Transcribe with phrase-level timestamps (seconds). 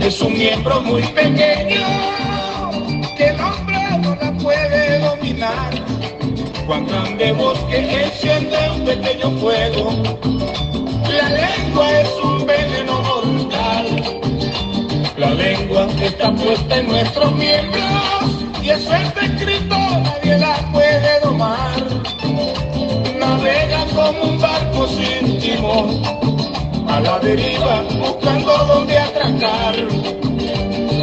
[0.00, 1.86] es un miembro muy pequeño
[3.16, 5.70] que el hombre no la puede dominar.
[6.66, 9.90] Cuán grande bosque enciende un pequeño fuego.
[11.08, 14.20] La lengua es un veneno mortal.
[15.16, 17.84] La lengua está puesta en nuestros miembros
[18.62, 21.84] y eso está escrito, nadie la puede domar.
[23.18, 26.23] Navega como un barco sin timón,
[26.94, 29.74] a la deriva buscando donde atracar.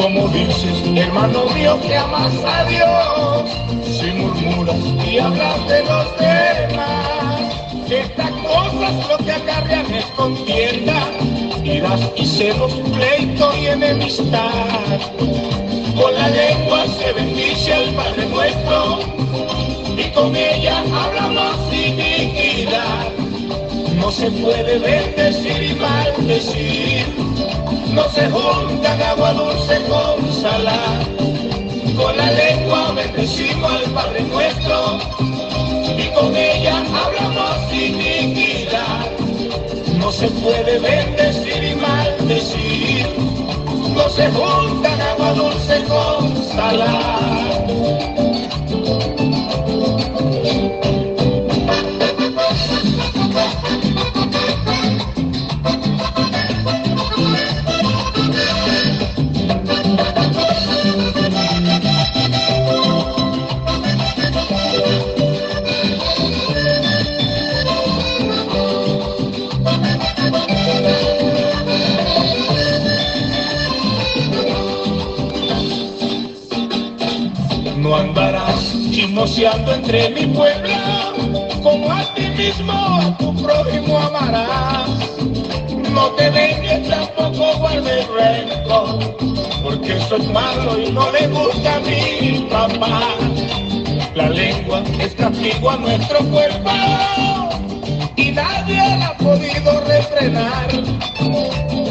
[0.00, 3.50] Como dices, hermano mío, que amas a Dios,
[3.98, 7.54] si murmuras y hablas de los demás,
[7.90, 11.08] estas cosas lo que acarrean es contienda,
[11.64, 15.00] iras y celos, pleito y enemistad.
[16.00, 19.00] Con la lengua se bendice al Padre nuestro
[19.96, 23.10] y con ella hablamos iniquidad.
[24.00, 25.74] No se puede bendecir y
[27.94, 31.00] no se juntan agua dulce con salada.
[31.96, 34.98] Con la lengua bendecimos al Padre nuestro
[35.98, 39.06] y con ella hablamos iniquidad.
[39.98, 43.06] No se puede bendecir y maldecir
[43.94, 48.29] no se juntan agua dulce con salada.
[78.00, 80.74] Andarás chismoseando entre mi pueblo,
[81.62, 84.88] como a ti mismo a tu prójimo amarás.
[85.92, 88.98] No te vengues, tampoco guardes rencor,
[89.62, 93.02] porque eso es malo y no le gusta a mi papá.
[94.14, 96.70] La lengua es castigo a nuestro cuerpo
[98.16, 100.68] y nadie la ha podido refrenar.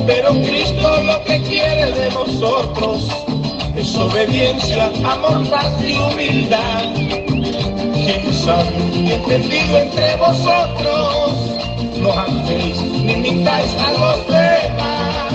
[0.08, 3.08] Pero Cristo lo que quiere de nosotros
[3.80, 6.84] es obediencia, amor, paz y humildad.
[8.44, 11.34] Sabe y entendido entre vosotros,
[12.00, 15.34] no hacéis ni mintáis a los demás,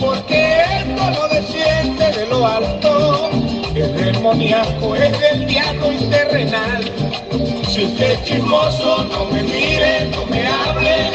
[0.00, 3.30] porque esto no desciende de lo alto,
[3.74, 6.92] es demoníaco, es del diablo y terrenal.
[7.68, 11.10] Si usted es chismoso, no me mire, no me hable,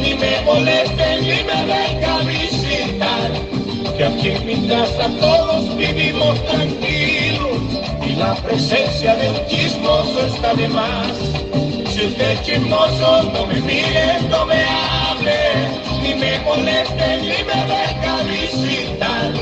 [0.00, 3.53] ni me moleste, ni me venga a visitar
[3.96, 7.62] que aquí en mi casa todos vivimos tranquilos
[8.04, 11.12] y la presencia de un chismoso está de más.
[11.90, 15.36] Si usted es chismoso, no me mire, no me hable,
[16.02, 19.32] ni me moleste, ni me venga a visitar.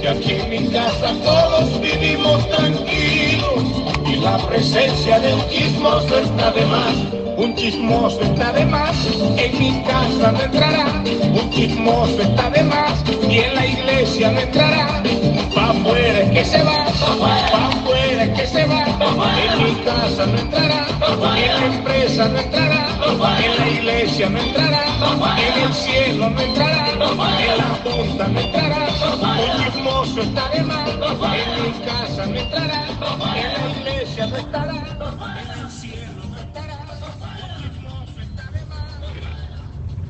[0.00, 3.64] Que aquí en mi casa todos vivimos tranquilos
[4.06, 6.94] y la presencia de un chismoso está de más.
[7.36, 8.96] Un chismoso está de más,
[9.36, 11.02] en mi casa no entrará.
[11.04, 13.07] Un chismoso está de más,
[13.44, 15.02] en la iglesia no entrará.
[15.54, 16.84] Pa' afuera es que se va,
[17.52, 18.84] pa' afuera es que se va.
[19.44, 20.86] En mi casa no entrará,
[21.36, 22.82] en la empresa no entrará,
[23.44, 24.82] en la iglesia no entrará,
[25.38, 27.06] en el cielo no entrará, en la
[27.84, 28.88] punta no entrará.
[29.20, 32.67] Un chismoso está de más, en mi casa no entrará,